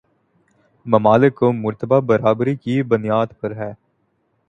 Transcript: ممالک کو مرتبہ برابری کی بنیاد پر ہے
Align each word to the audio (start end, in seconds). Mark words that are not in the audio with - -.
ممالک 0.85 1.35
کو 1.35 1.51
مرتبہ 1.53 1.99
برابری 2.07 2.55
کی 2.55 2.81
بنیاد 2.83 3.39
پر 3.39 3.55
ہے 3.55 3.71